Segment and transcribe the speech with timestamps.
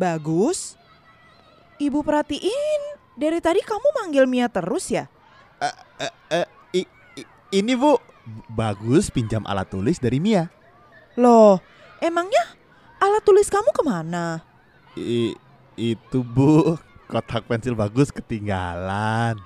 [0.00, 0.80] Bagus.
[1.76, 2.80] Ibu perhatiin,
[3.20, 5.04] dari tadi kamu manggil Mia terus ya?
[5.60, 8.00] Eh, eh, eh, i- i- ini bu,
[8.48, 10.48] bagus pinjam alat tulis dari Mia.
[11.20, 11.60] Loh,
[12.00, 12.40] emangnya
[12.96, 14.40] alat tulis kamu ke mana?
[14.96, 15.36] I-
[15.76, 19.36] itu bu, kotak pensil bagus ketinggalan.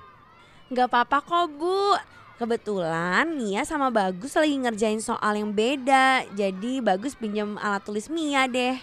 [0.71, 1.99] Gak apa-apa kok Bu.
[2.35, 6.27] Kebetulan Mia sama Bagus lagi ngerjain soal yang beda.
[6.35, 8.75] Jadi Bagus pinjam alat tulis Mia deh.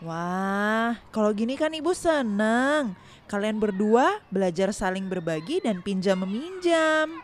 [0.00, 2.96] Wah, kalau gini kan ibu seneng.
[3.28, 7.20] Kalian berdua belajar saling berbagi dan pinjam meminjam.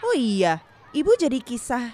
[0.00, 0.64] Oh iya,
[0.96, 1.92] ibu jadi kisah.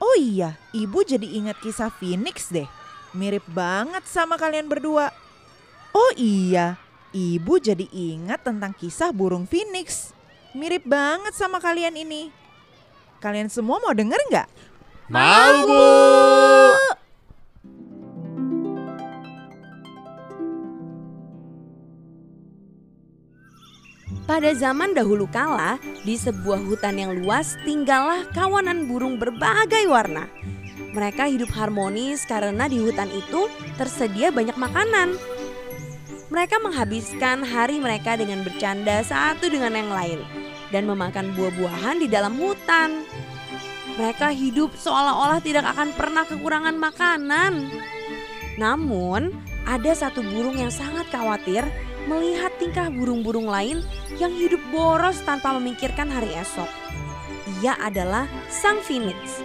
[0.00, 2.66] Oh iya, ibu jadi ingat kisah Phoenix deh.
[3.12, 5.12] Mirip banget sama kalian berdua.
[5.94, 6.80] Oh iya,
[7.14, 10.16] ibu jadi ingat tentang kisah burung Phoenix.
[10.56, 12.32] Mirip banget sama kalian ini.
[13.20, 14.48] Kalian semua mau denger nggak?
[15.12, 16.43] Mau bu.
[24.24, 30.24] Pada zaman dahulu kala, di sebuah hutan yang luas tinggallah kawanan burung berbagai warna.
[30.96, 35.20] Mereka hidup harmonis karena di hutan itu tersedia banyak makanan.
[36.32, 40.20] Mereka menghabiskan hari mereka dengan bercanda satu dengan yang lain
[40.72, 43.04] dan memakan buah-buahan di dalam hutan.
[44.00, 47.68] Mereka hidup seolah-olah tidak akan pernah kekurangan makanan.
[48.56, 49.36] Namun,
[49.68, 51.68] ada satu burung yang sangat khawatir
[52.06, 53.80] melihat tingkah burung-burung lain
[54.20, 56.68] yang hidup boros tanpa memikirkan hari esok.
[57.64, 59.40] Ia adalah sang Phoenix.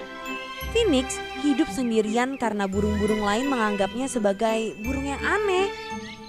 [0.76, 5.72] Phoenix hidup sendirian karena burung-burung lain menganggapnya sebagai burung yang aneh.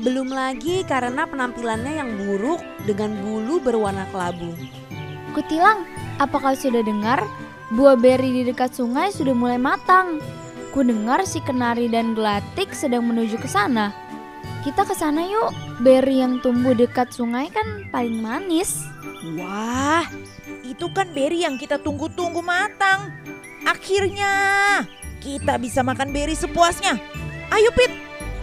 [0.00, 4.56] Belum lagi karena penampilannya yang buruk dengan bulu berwarna kelabu.
[5.36, 5.84] Kutilang,
[6.16, 7.20] apakah sudah dengar?
[7.70, 10.18] Buah beri di dekat sungai sudah mulai matang.
[10.72, 14.09] Ku dengar si kenari dan gelatik sedang menuju ke sana.
[14.61, 15.56] Kita ke sana yuk.
[15.80, 18.84] Beri yang tumbuh dekat sungai kan paling manis.
[19.41, 20.05] Wah,
[20.61, 23.09] itu kan beri yang kita tunggu-tunggu matang.
[23.65, 24.32] Akhirnya
[25.25, 27.00] kita bisa makan beri sepuasnya.
[27.49, 27.93] Ayo Pit,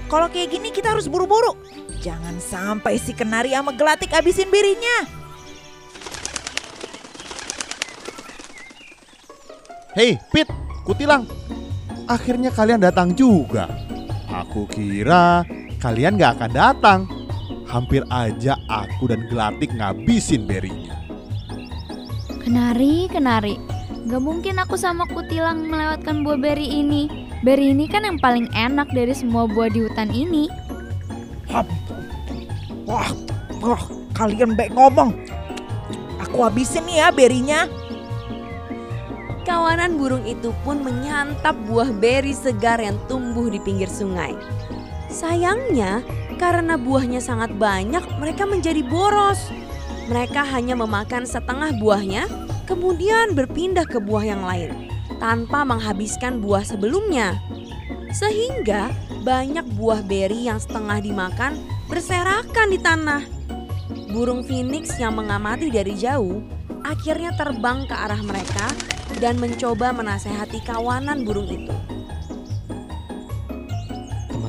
[0.10, 1.54] kalau kayak gini kita harus buru-buru.
[2.02, 5.06] Jangan sampai si kenari sama gelatik habisin berinya.
[9.98, 10.50] Hei, Pit,
[10.86, 11.26] Kutilang.
[12.06, 13.66] Akhirnya kalian datang juga.
[14.30, 15.42] Aku kira
[15.78, 17.00] kalian gak akan datang.
[17.68, 20.96] Hampir aja aku dan Gelatik ngabisin berinya.
[22.42, 23.60] Kenari, kenari.
[24.08, 27.28] Gak mungkin aku sama Kutilang melewatkan buah beri ini.
[27.44, 30.48] Beri ini kan yang paling enak dari semua buah di hutan ini.
[32.88, 33.12] Wah,
[33.60, 33.84] wah,
[34.16, 35.12] kalian baik ngomong.
[36.24, 37.68] Aku habisin nih ya berinya.
[39.44, 44.36] Kawanan burung itu pun menyantap buah beri segar yang tumbuh di pinggir sungai.
[45.08, 46.04] Sayangnya,
[46.36, 49.40] karena buahnya sangat banyak, mereka menjadi boros.
[50.08, 52.28] Mereka hanya memakan setengah buahnya,
[52.68, 57.40] kemudian berpindah ke buah yang lain tanpa menghabiskan buah sebelumnya.
[58.12, 58.92] Sehingga
[59.24, 61.60] banyak buah beri yang setengah dimakan
[61.92, 63.24] berserakan di tanah.
[64.12, 66.40] Burung phoenix yang mengamati dari jauh
[66.88, 68.68] akhirnya terbang ke arah mereka
[69.20, 71.87] dan mencoba menasehati kawanan burung itu.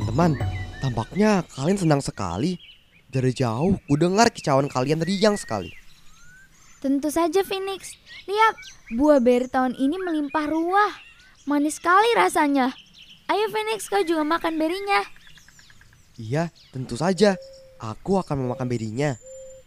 [0.09, 0.41] Teman-teman,
[0.81, 2.57] tampaknya kalian senang sekali.
[3.13, 5.69] Dari jauh, ku dengar kicauan kalian riang sekali.
[6.81, 7.93] Tentu saja Phoenix.
[8.25, 8.57] Lihat,
[8.97, 10.97] buah beri tahun ini melimpah ruah.
[11.45, 12.73] Manis sekali rasanya.
[13.29, 15.05] Ayo Phoenix, kau juga makan berinya.
[16.17, 17.37] Iya, tentu saja.
[17.77, 19.13] Aku akan memakan berinya.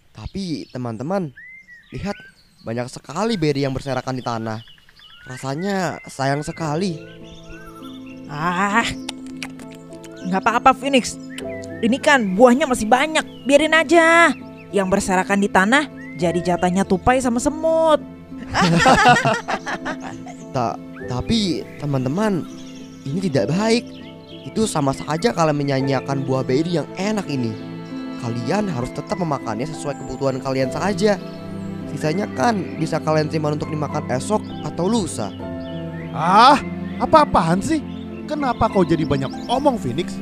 [0.09, 1.29] Tapi teman-teman,
[1.93, 2.17] lihat
[2.65, 4.57] banyak sekali beri yang berserakan di tanah.
[5.29, 6.97] Rasanya sayang sekali.
[8.25, 8.89] Ah,
[10.27, 11.17] nggak apa-apa Phoenix.
[11.81, 14.33] Ini kan buahnya masih banyak, biarin aja.
[14.69, 15.89] Yang berserakan di tanah
[16.21, 17.99] jadi jatahnya tupai sama semut.
[20.55, 20.77] Ta
[21.09, 22.45] tapi teman-teman,
[23.03, 23.83] ini tidak baik.
[24.45, 27.51] Itu sama saja kalian menyanyiakan buah beri yang enak ini.
[28.21, 31.17] Kalian harus tetap memakannya sesuai kebutuhan kalian saja.
[31.89, 35.33] Sisanya kan bisa kalian simpan untuk dimakan esok atau lusa.
[36.13, 36.61] Ah,
[37.01, 37.90] apa-apaan sih?
[38.31, 40.15] Kenapa kau jadi banyak omong, Phoenix?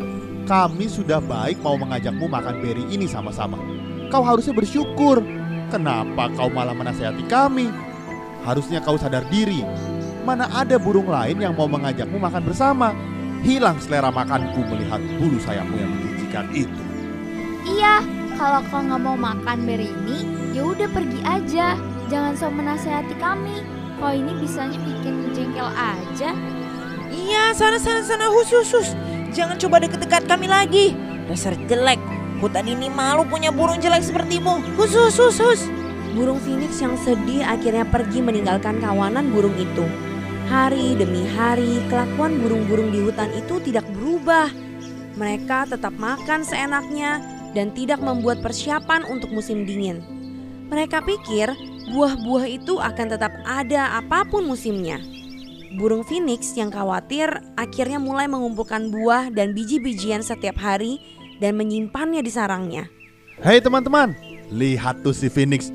[0.50, 3.62] Kami sudah baik mau mengajakmu makan beri ini sama-sama.
[4.10, 5.22] Kau harusnya bersyukur.
[5.70, 7.70] Kenapa kau malah menasehati kami?
[8.42, 9.62] Harusnya kau sadar diri.
[10.26, 12.98] Mana ada burung lain yang mau mengajakmu makan bersama?
[13.46, 16.82] Hilang selera makanku melihat bulu sayapmu yang menjijikan itu.
[17.78, 18.02] Iya,
[18.42, 20.26] kalau kau nggak mau makan beri ini,
[20.58, 21.78] ya udah pergi aja.
[22.10, 23.62] Jangan sok menasehati kami.
[24.02, 26.34] Kau ini bisanya bikin jengkel aja.
[27.10, 28.90] Iya, sana sana sana hus hus hus.
[29.34, 30.94] Jangan coba deket-dekat kami lagi.
[31.30, 32.02] Dasar jelek.
[32.40, 34.64] Hutan ini malu punya burung jelek sepertimu.
[34.80, 35.62] Hus, hus, hus, hus.
[36.16, 39.86] Burung Phoenix yang sedih akhirnya pergi meninggalkan kawanan burung itu.
[40.50, 44.50] Hari demi hari, kelakuan burung-burung di hutan itu tidak berubah.
[45.14, 47.22] Mereka tetap makan seenaknya
[47.54, 50.02] dan tidak membuat persiapan untuk musim dingin.
[50.74, 51.54] Mereka pikir
[51.94, 55.19] buah-buah itu akan tetap ada apa pun musimnya.
[55.78, 60.98] Burung phoenix yang khawatir akhirnya mulai mengumpulkan buah dan biji-bijian setiap hari
[61.38, 62.90] dan menyimpannya di sarangnya.
[63.46, 64.18] Hei teman-teman,
[64.50, 65.70] lihat tuh si Phoenix.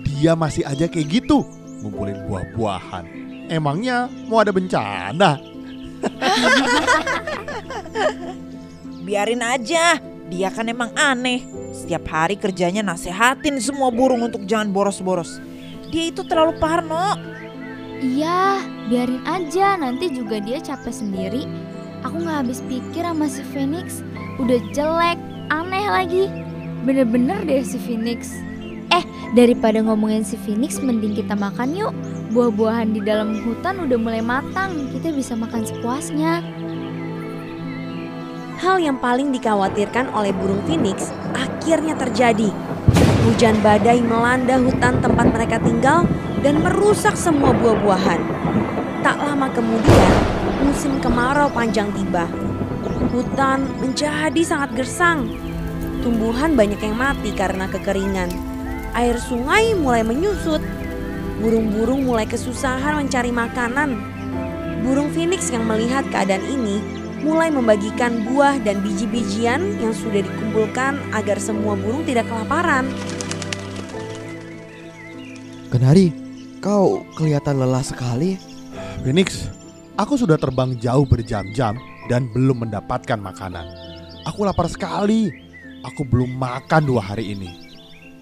[0.00, 1.44] Dia masih aja kayak gitu,
[1.84, 3.04] ngumpulin buah-buahan.
[3.52, 5.36] Emangnya mau ada bencana?
[9.04, 10.00] Biarin aja,
[10.32, 11.44] dia kan emang aneh.
[11.76, 15.36] Setiap hari kerjanya nasehatin semua burung untuk jangan boros-boros.
[15.92, 17.20] Dia itu terlalu parno.
[18.00, 19.76] Iya, biarin aja.
[19.78, 21.48] Nanti juga dia capek sendiri.
[22.04, 24.04] Aku nggak habis pikir sama si Phoenix.
[24.36, 26.24] Udah jelek, aneh lagi.
[26.84, 28.34] Bener-bener deh si Phoenix.
[28.92, 31.92] Eh, daripada ngomongin si Phoenix, mending kita makan yuk.
[32.36, 34.92] Buah-buahan di dalam hutan udah mulai matang.
[34.92, 36.44] Kita bisa makan sepuasnya.
[38.54, 42.48] Hal yang paling dikhawatirkan oleh burung phoenix akhirnya terjadi.
[43.24, 46.04] Hujan badai melanda hutan tempat mereka tinggal
[46.44, 48.20] dan merusak semua buah-buahan.
[49.00, 50.12] Tak lama kemudian,
[50.60, 52.28] musim kemarau panjang tiba.
[53.08, 55.24] Hutan menjadi sangat gersang.
[56.04, 58.28] Tumbuhan banyak yang mati karena kekeringan.
[58.92, 60.60] Air sungai mulai menyusut.
[61.40, 63.96] Burung-burung mulai kesusahan mencari makanan.
[64.84, 66.84] Burung phoenix yang melihat keadaan ini
[67.24, 72.92] mulai membagikan buah dan biji-bijian yang sudah dikumpulkan agar semua burung tidak kelaparan.
[75.72, 76.23] Kenari,
[76.64, 78.40] kau kelihatan lelah sekali.
[79.04, 79.52] Phoenix,
[80.00, 81.76] aku sudah terbang jauh berjam-jam
[82.08, 83.68] dan belum mendapatkan makanan.
[84.24, 85.28] Aku lapar sekali.
[85.84, 87.52] Aku belum makan dua hari ini.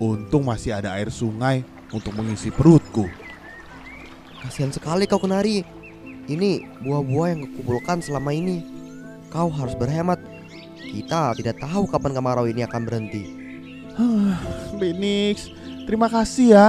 [0.03, 1.63] Untung masih ada air sungai
[1.95, 3.07] untuk mengisi perutku.
[4.43, 5.63] Kasihan sekali kau Kenari.
[6.27, 8.67] Ini buah-buah yang kukumpulkan selama ini.
[9.31, 10.19] Kau harus berhemat.
[10.83, 13.23] Kita tidak tahu kapan kemarau ini akan berhenti.
[14.75, 15.47] Phoenix,
[15.87, 16.67] terima kasih ya.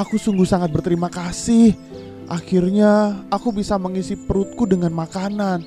[0.00, 1.76] Aku sungguh sangat berterima kasih.
[2.24, 5.60] Akhirnya aku bisa mengisi perutku dengan makanan.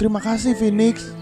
[0.00, 1.12] Terima kasih Phoenix.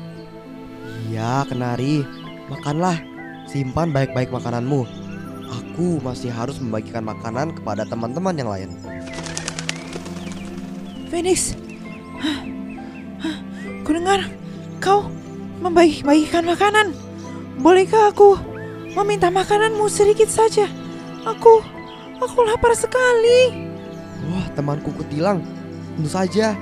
[1.11, 2.07] Iya, Kenari.
[2.47, 3.03] Makanlah.
[3.51, 4.87] Simpan baik-baik makananmu.
[5.51, 8.71] Aku masih harus membagikan makanan kepada teman-teman yang lain.
[11.11, 11.59] Phoenix,
[12.23, 12.39] Hah?
[13.19, 13.37] Hah?
[13.83, 14.31] ku dengar
[14.79, 15.11] kau
[15.59, 16.95] membagi-bagikan makanan.
[17.59, 18.39] Bolehkah aku
[18.95, 20.71] meminta makananmu sedikit saja?
[21.27, 21.74] Aku,
[22.25, 23.69] aku lapar sekali.
[24.29, 25.45] Wah, temanku kutilang.
[25.95, 26.57] Tentu saja.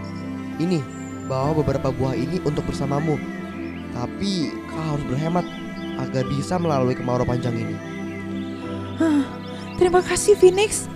[0.61, 0.83] Ini,
[1.31, 3.17] bawa beberapa buah ini untuk bersamamu.
[3.95, 5.47] Tapi kau harus berhemat
[6.01, 7.77] agar bisa melalui kemarau panjang ini.
[9.01, 9.25] Hah,
[9.81, 10.87] Terima kasih Phoenix,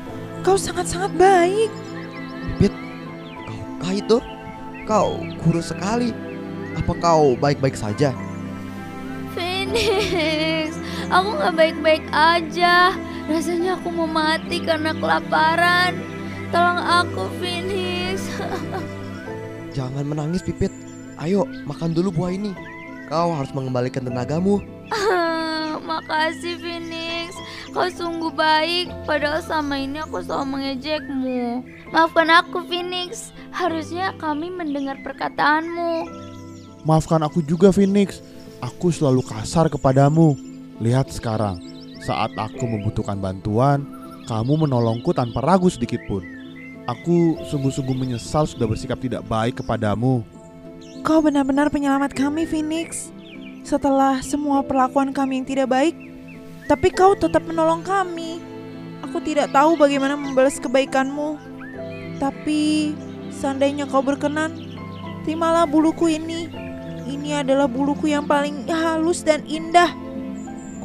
[0.46, 1.72] kau sangat-sangat baik.
[3.82, 4.18] Kau itu,
[4.86, 6.10] kau kurus sekali.
[6.78, 8.14] Apa kau baik-baik saja?
[9.34, 10.78] Phoenix,
[11.10, 12.94] aku nggak baik-baik aja.
[13.26, 15.98] Rasanya aku mau mati karena kelaparan.
[16.54, 18.22] Tolong aku, Phoenix.
[19.76, 20.70] Jangan menangis, Pipit.
[21.18, 22.54] Ayo, makan dulu buah ini.
[23.10, 24.62] Kau harus mengembalikan tenagamu.
[25.90, 27.34] Makasih, Phoenix.
[27.74, 28.94] Kau sungguh baik.
[29.10, 31.66] Padahal sama ini aku selalu mengejekmu.
[31.90, 33.34] Maafkan aku, Phoenix.
[33.50, 36.06] Harusnya kami mendengar perkataanmu.
[36.86, 38.22] Maafkan aku juga Phoenix.
[38.62, 40.38] Aku selalu kasar kepadamu.
[40.78, 41.58] Lihat sekarang,
[42.06, 43.82] saat aku membutuhkan bantuan,
[44.30, 46.22] kamu menolongku tanpa ragu sedikit pun.
[46.86, 50.22] Aku sungguh-sungguh menyesal sudah bersikap tidak baik kepadamu.
[51.02, 53.10] Kau benar-benar penyelamat kami Phoenix.
[53.66, 55.98] Setelah semua perlakuan kami yang tidak baik,
[56.70, 58.38] tapi kau tetap menolong kami.
[59.02, 61.34] Aku tidak tahu bagaimana membalas kebaikanmu.
[62.22, 62.94] Tapi
[63.34, 64.54] seandainya kau berkenan,
[65.26, 66.46] terimalah buluku ini.
[67.06, 70.05] Ini adalah buluku yang paling halus dan indah.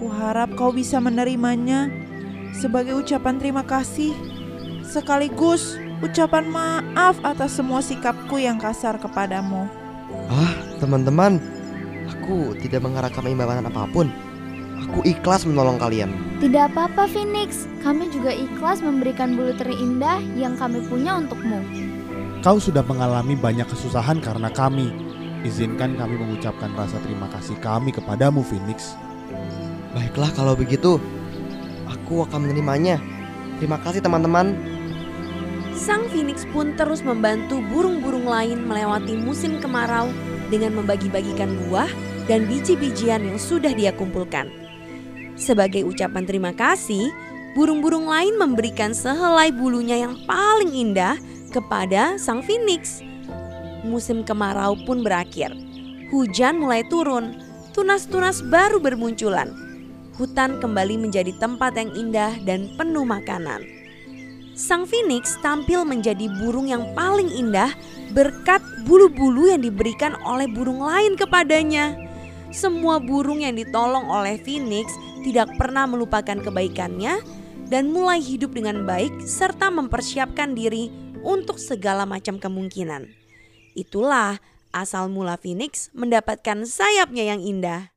[0.01, 1.85] Kuharap kau bisa menerimanya
[2.57, 4.09] sebagai ucapan terima kasih
[4.81, 9.69] sekaligus ucapan maaf atas semua sikapku yang kasar kepadamu.
[10.25, 11.37] Ah, teman-teman,
[12.09, 14.09] aku tidak mengharapkan imbalan apa pun.
[14.89, 16.09] Aku ikhlas menolong kalian.
[16.41, 17.69] Tidak apa-apa, Phoenix.
[17.85, 21.61] Kami juga ikhlas memberikan bulu terindah yang kami punya untukmu.
[22.41, 24.89] Kau sudah mengalami banyak kesusahan karena kami.
[25.45, 28.97] Izinkan kami mengucapkan rasa terima kasih kami kepadamu, Phoenix.
[29.91, 31.03] Baiklah kalau begitu,
[31.91, 32.95] aku akan menerimanya.
[33.59, 34.55] Terima kasih teman-teman.
[35.75, 40.07] Sang Phoenix pun terus membantu burung-burung lain melewati musim kemarau
[40.47, 41.91] dengan membagi-bagikan buah
[42.27, 44.47] dan biji-bijian yang sudah dia kumpulkan.
[45.35, 47.11] Sebagai ucapan terima kasih,
[47.55, 51.19] burung-burung lain memberikan sehelai bulunya yang paling indah
[51.51, 53.03] kepada sang phoenix.
[53.83, 55.51] Musim kemarau pun berakhir.
[56.13, 57.41] Hujan mulai turun,
[57.73, 59.70] tunas-tunas baru bermunculan.
[60.21, 63.65] Hutan kembali menjadi tempat yang indah dan penuh makanan.
[64.53, 67.73] Sang phoenix tampil menjadi burung yang paling indah
[68.13, 71.97] berkat bulu-bulu yang diberikan oleh burung lain kepadanya.
[72.53, 74.93] Semua burung yang ditolong oleh phoenix
[75.25, 77.17] tidak pernah melupakan kebaikannya
[77.73, 80.93] dan mulai hidup dengan baik serta mempersiapkan diri
[81.25, 83.09] untuk segala macam kemungkinan.
[83.73, 84.37] Itulah
[84.69, 87.89] asal mula phoenix mendapatkan sayapnya yang indah.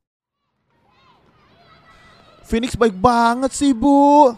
[2.45, 4.37] Phoenix baik banget sih bu.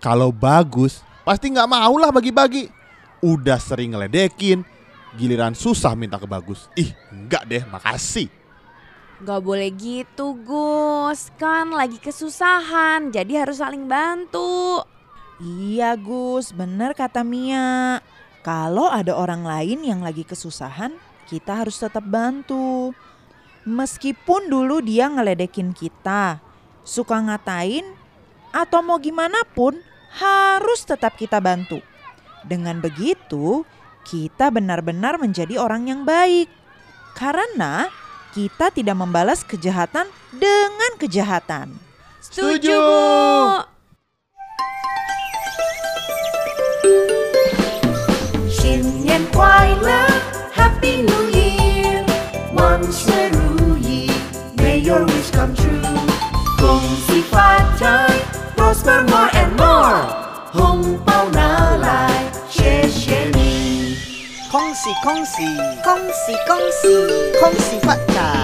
[0.00, 2.72] Kalau bagus, pasti nggak mau lah bagi-bagi.
[3.20, 4.64] Udah sering ngeledekin,
[5.16, 6.72] giliran susah minta ke bagus.
[6.72, 8.32] Ih, enggak deh, makasih.
[9.24, 14.84] Gak boleh gitu Gus, kan lagi kesusahan jadi harus saling bantu.
[15.40, 18.04] Iya Gus, bener kata Mia.
[18.44, 20.92] Kalau ada orang lain yang lagi kesusahan,
[21.24, 22.92] kita harus tetap bantu.
[23.64, 26.43] Meskipun dulu dia ngeledekin kita,
[26.84, 27.82] suka ngatain,
[28.54, 29.74] atau mau gimana pun
[30.14, 31.82] harus tetap kita bantu.
[32.46, 33.66] Dengan begitu,
[34.06, 36.46] kita benar-benar menjadi orang yang baik.
[37.18, 37.88] Karena
[38.36, 41.74] kita tidak membalas kejahatan dengan kejahatan.
[42.20, 42.78] Setuju.
[50.54, 51.33] Happy New Year.
[65.14, 65.44] 恭喜
[65.84, 68.43] 恭喜恭喜恭喜发财。